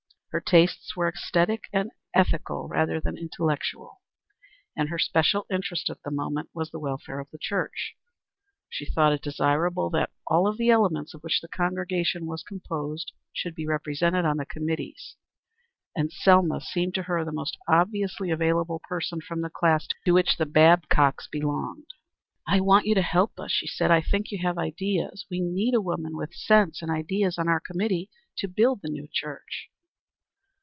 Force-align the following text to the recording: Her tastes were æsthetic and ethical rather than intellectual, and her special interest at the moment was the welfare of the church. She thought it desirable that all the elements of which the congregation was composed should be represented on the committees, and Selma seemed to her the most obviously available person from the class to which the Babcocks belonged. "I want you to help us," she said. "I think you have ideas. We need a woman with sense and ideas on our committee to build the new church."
Her 0.33 0.39
tastes 0.39 0.95
were 0.95 1.11
æsthetic 1.11 1.63
and 1.73 1.91
ethical 2.15 2.69
rather 2.69 3.01
than 3.01 3.17
intellectual, 3.17 3.99
and 4.77 4.87
her 4.87 4.97
special 4.97 5.45
interest 5.51 5.89
at 5.89 6.01
the 6.03 6.09
moment 6.09 6.47
was 6.53 6.71
the 6.71 6.79
welfare 6.79 7.19
of 7.19 7.29
the 7.31 7.37
church. 7.37 7.97
She 8.69 8.85
thought 8.89 9.11
it 9.11 9.21
desirable 9.21 9.89
that 9.89 10.09
all 10.25 10.49
the 10.55 10.69
elements 10.69 11.13
of 11.13 11.19
which 11.21 11.41
the 11.41 11.49
congregation 11.49 12.27
was 12.27 12.43
composed 12.43 13.11
should 13.33 13.53
be 13.53 13.67
represented 13.67 14.23
on 14.23 14.37
the 14.37 14.45
committees, 14.45 15.17
and 15.97 16.09
Selma 16.13 16.61
seemed 16.61 16.93
to 16.95 17.03
her 17.03 17.25
the 17.25 17.33
most 17.33 17.57
obviously 17.67 18.31
available 18.31 18.79
person 18.87 19.19
from 19.19 19.41
the 19.41 19.49
class 19.49 19.85
to 20.05 20.13
which 20.13 20.37
the 20.37 20.45
Babcocks 20.45 21.27
belonged. 21.29 21.87
"I 22.47 22.61
want 22.61 22.85
you 22.85 22.95
to 22.95 23.01
help 23.01 23.37
us," 23.37 23.51
she 23.51 23.67
said. 23.67 23.91
"I 23.91 23.99
think 23.99 24.31
you 24.31 24.37
have 24.43 24.57
ideas. 24.57 25.25
We 25.29 25.41
need 25.41 25.73
a 25.73 25.81
woman 25.81 26.15
with 26.15 26.33
sense 26.33 26.81
and 26.81 26.89
ideas 26.89 27.37
on 27.37 27.49
our 27.49 27.59
committee 27.59 28.09
to 28.37 28.47
build 28.47 28.79
the 28.81 28.87
new 28.89 29.09
church." 29.11 29.67